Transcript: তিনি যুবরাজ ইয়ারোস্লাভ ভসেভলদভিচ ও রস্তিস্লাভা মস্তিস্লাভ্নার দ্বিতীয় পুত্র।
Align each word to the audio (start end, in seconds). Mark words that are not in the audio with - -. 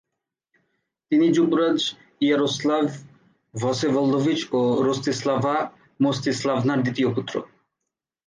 তিনি 1.11 1.27
যুবরাজ 1.31 1.79
ইয়ারোস্লাভ 2.21 2.85
ভসেভলদভিচ 3.53 4.39
ও 4.51 4.61
রস্তিস্লাভা 4.87 5.55
মস্তিস্লাভ্নার 5.99 6.79
দ্বিতীয় 6.83 7.09
পুত্র। 7.15 7.35